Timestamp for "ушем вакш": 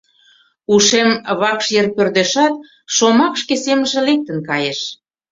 0.73-1.65